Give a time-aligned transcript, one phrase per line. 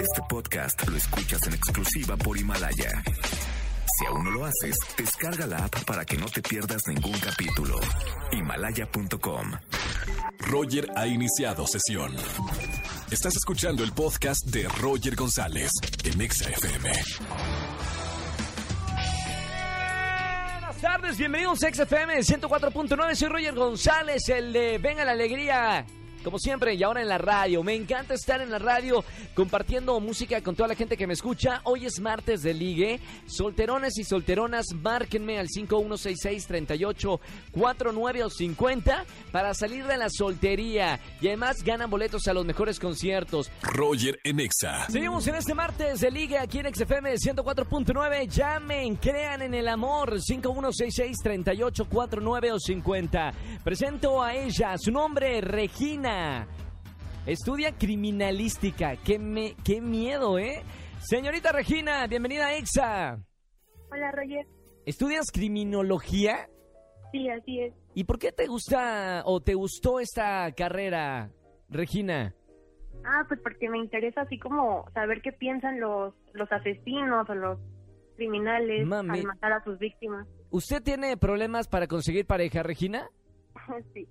[0.00, 3.02] Este podcast lo escuchas en exclusiva por Himalaya.
[3.98, 7.80] Si aún no lo haces, descarga la app para que no te pierdas ningún capítulo.
[8.32, 9.52] Himalaya.com.
[10.38, 12.14] Roger ha iniciado sesión.
[13.10, 15.72] Estás escuchando el podcast de Roger González
[16.04, 16.90] en Exa FM.
[20.60, 23.14] Buenas tardes, bienvenidos a XFM 104.9.
[23.14, 25.84] Soy Roger González, el de Venga la Alegría.
[26.24, 27.62] Como siempre, y ahora en la radio.
[27.62, 31.60] Me encanta estar en la radio compartiendo música con toda la gente que me escucha.
[31.64, 33.00] Hoy es martes de ligue.
[33.26, 40.98] Solterones y solteronas, márquenme al 5166-3849 o 50 para salir de la soltería.
[41.20, 43.50] Y además ganan boletos a los mejores conciertos.
[43.62, 44.90] Roger en Exa.
[44.90, 48.28] Seguimos en este martes de ligue aquí en XFM 104.9.
[48.28, 50.18] Llamen, crean en el amor.
[50.20, 53.32] 5166-3849 o 50.
[53.62, 56.07] Presento a ella, su nombre, Regina.
[57.26, 58.96] Estudia criminalística.
[58.96, 60.62] Qué, me, qué miedo, ¿eh?
[61.00, 63.18] Señorita Regina, bienvenida a EXA.
[63.90, 64.46] Hola, Roger.
[64.86, 66.48] ¿Estudias criminología?
[67.12, 67.74] Sí, así es.
[67.94, 71.30] ¿Y por qué te gusta o te gustó esta carrera,
[71.68, 72.34] Regina?
[73.04, 77.58] Ah, pues porque me interesa así como saber qué piensan los, los asesinos o los
[78.16, 79.20] criminales Mami.
[79.20, 80.26] al matar a sus víctimas.
[80.50, 83.08] ¿Usted tiene problemas para conseguir pareja, Regina?
[83.94, 84.08] sí.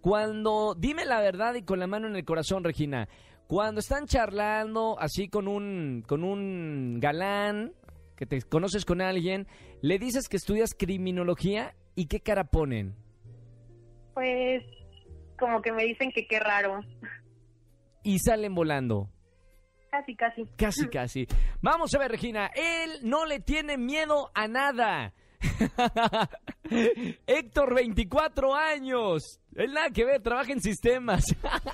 [0.00, 3.08] Cuando, dime la verdad y con la mano en el corazón, Regina,
[3.46, 7.72] cuando están charlando así con un, con un galán,
[8.18, 9.46] que te conoces con alguien,
[9.80, 12.96] le dices que estudias criminología y qué cara ponen.
[14.14, 14.64] Pues
[15.38, 16.80] como que me dicen que qué raro.
[18.02, 19.08] Y salen volando.
[19.90, 20.44] Casi, casi.
[20.56, 21.26] Casi, casi.
[21.62, 22.50] Vamos a ver, Regina.
[22.54, 25.14] Él no le tiene miedo a nada.
[27.26, 29.40] Héctor, 24 años.
[29.54, 31.24] Él nada que ver, trabaja en sistemas.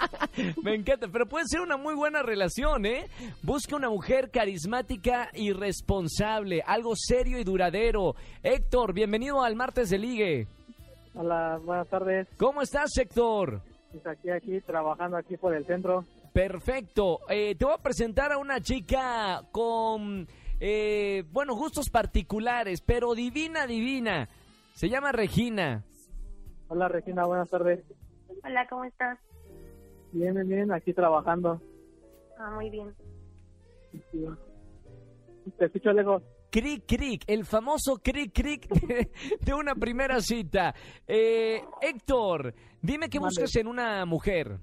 [0.63, 3.07] Me encanta, pero puede ser una muy buena relación, ¿eh?
[3.43, 8.15] Busca una mujer carismática y responsable, algo serio y duradero.
[8.43, 10.47] Héctor, bienvenido al martes de ligue.
[11.15, 12.27] Hola, buenas tardes.
[12.39, 13.61] ¿Cómo estás, Héctor?
[13.93, 16.05] Pues aquí, aquí, trabajando aquí por el centro.
[16.33, 17.21] Perfecto.
[17.29, 20.27] Eh, te voy a presentar a una chica con,
[20.67, 24.31] eh, bueno, gustos particulares, pero divina, divina.
[24.73, 25.85] Se llama Regina.
[26.69, 27.85] Hola, Regina, buenas tardes.
[28.43, 29.19] Hola, ¿cómo estás?
[30.13, 31.61] Bien, bien, bien, aquí trabajando.
[32.39, 32.95] Ah, muy bien.
[34.11, 34.25] Sí.
[35.59, 36.23] Te escucho lejos.
[36.51, 39.11] Cric, cric, el famoso cric, cric de,
[39.45, 40.75] de una primera cita.
[41.07, 44.61] Eh, Héctor, dime qué buscas en una mujer.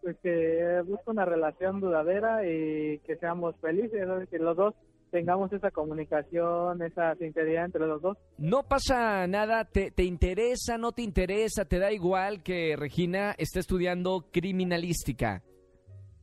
[0.00, 4.74] Pues que busco una relación duradera y que seamos felices, que los dos
[5.10, 8.16] tengamos esa comunicación, esa sinceridad entre los dos.
[8.38, 13.60] No pasa nada, te, te interesa, no te interesa, te da igual que Regina esté
[13.60, 15.42] estudiando criminalística.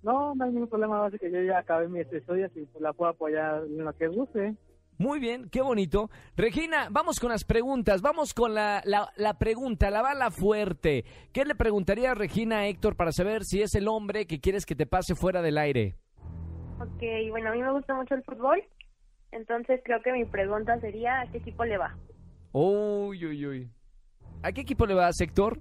[0.04, 2.94] No, no hay ningún problema, base que yo ya acabé mis estudios y pues, la
[2.94, 4.56] puedo apoyar en lo que guste.
[4.98, 6.10] Muy bien, qué bonito.
[6.38, 11.04] Regina, vamos con las preguntas, vamos con la, la, la pregunta, la bala fuerte.
[11.34, 14.66] ¿Qué le preguntaría a Regina a Héctor para saber si es el hombre que quieres
[14.66, 15.98] que te pase fuera del aire?
[16.86, 18.64] Ok, bueno, a mí me gusta mucho el fútbol.
[19.32, 21.96] Entonces creo que mi pregunta sería ¿a qué equipo le va?
[22.52, 23.70] Uy, uy, uy.
[24.44, 25.60] ¿A qué equipo le vas, Héctor?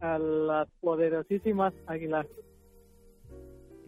[0.00, 2.26] A las poderosísimas águilas.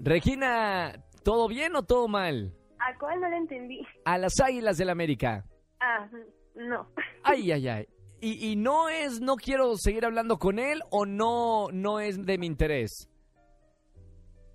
[0.01, 2.53] Regina, ¿todo bien o todo mal?
[2.79, 3.87] ¿A cuál no le entendí?
[4.07, 5.45] A las Águilas del América.
[5.81, 6.09] Ah,
[6.55, 6.89] no.
[7.23, 7.87] Ay, ay, ay.
[8.23, 12.39] ¿Y, y no es, no quiero seguir hablando con él o no, no es de
[12.39, 13.09] mi interés?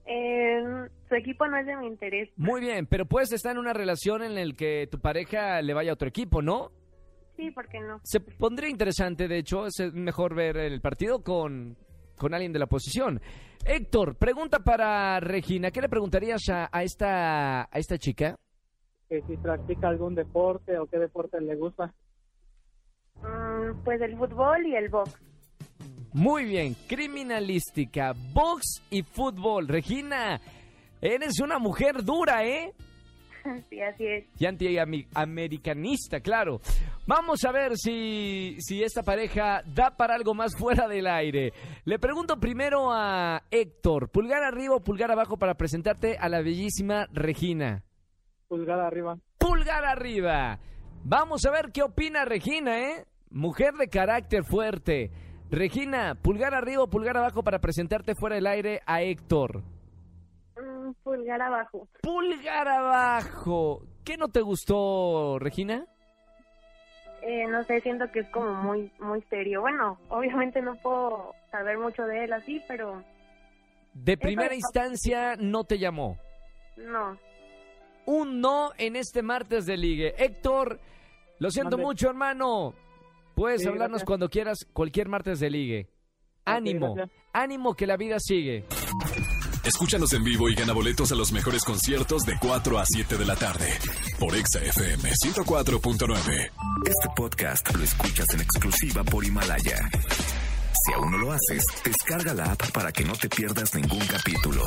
[0.08, 0.64] Eh,
[1.08, 2.30] su equipo no es de mi interés.
[2.36, 5.92] Muy bien, pero puedes estar en una relación en la que tu pareja le vaya
[5.92, 6.72] a otro equipo, ¿no?
[7.36, 8.00] Sí, ¿por qué no?
[8.04, 11.78] Se pondría interesante, de hecho, es mejor ver el partido con,
[12.18, 13.22] con alguien de la oposición.
[13.66, 15.72] Héctor, pregunta para Regina.
[15.72, 18.36] ¿Qué le preguntarías a, a esta, a esta chica?
[19.10, 21.94] Que si practica algún deporte o qué deporte le gusta.
[23.22, 25.20] Mm, pues el fútbol y el box.
[26.14, 29.68] Muy bien, criminalística, box y fútbol.
[29.68, 30.40] Regina,
[31.14, 32.74] eres una mujer dura, ¿eh?
[33.70, 34.26] sí, así es.
[34.40, 36.62] Y anti-americanista, claro.
[37.08, 41.54] Vamos a ver si, si esta pareja da para algo más fuera del aire.
[41.84, 47.06] Le pregunto primero a Héctor, pulgar arriba o pulgar abajo para presentarte a la bellísima
[47.12, 47.84] Regina.
[48.48, 49.18] Pulgar arriba.
[49.38, 50.60] Pulgar arriba.
[51.04, 53.06] Vamos a ver qué opina Regina, ¿eh?
[53.30, 55.12] Mujer de carácter fuerte.
[55.52, 59.62] Regina, pulgar arriba o pulgar abajo para presentarte fuera del aire a Héctor.
[61.04, 61.88] Pulgar abajo.
[62.02, 63.82] Pulgar abajo.
[64.04, 65.86] ¿Qué no te gustó, Regina?
[67.22, 69.62] Eh, no sé, siento que es como muy, muy serio.
[69.62, 73.04] Bueno, obviamente no puedo saber mucho de él así, pero
[73.94, 76.18] De primera instancia no te llamó.
[76.78, 77.18] No.
[78.06, 80.14] Un no en este martes de ligue.
[80.24, 80.80] Héctor,
[81.40, 81.86] lo siento Mande.
[81.86, 82.74] mucho, hermano.
[83.34, 84.08] Puedes Sí, hablarnos gracias.
[84.08, 85.90] cuando quieras, cualquier martes de ligue.
[86.46, 86.96] Ánimo,
[87.34, 88.66] ánimo que la vida sigue.
[89.66, 93.26] Escúchanos en vivo y gana boletos a los mejores conciertos de 4 a 7 de
[93.26, 93.68] la tarde
[94.20, 96.52] por Exa FM 104.9.
[96.86, 99.90] Este podcast lo escuchas en exclusiva por Himalaya.
[99.92, 104.62] Si aún no lo haces, descarga la app para que no te pierdas ningún capítulo.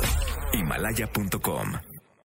[0.51, 1.88] Himalaya.com